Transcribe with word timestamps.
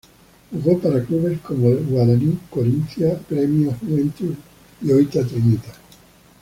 Jugó 0.49 0.79
para 0.79 1.05
clubes 1.05 1.39
como 1.41 1.67
el 1.69 1.85
Guarani, 1.85 2.35
Corinthians, 2.49 3.19
Grêmio, 3.29 3.71
Juventus 3.79 4.35
y 4.81 4.91
Oita 4.91 5.23
Trinita. 5.27 5.71